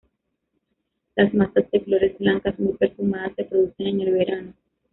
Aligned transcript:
Las 1.15 1.31
masas 1.31 1.69
de 1.69 1.79
flores 1.79 2.17
blancas 2.17 2.57
muy 2.57 2.73
perfumadas 2.73 3.35
se 3.35 3.43
producen 3.45 3.87
en 3.87 4.01
el 4.01 4.13
verano. 4.13 4.53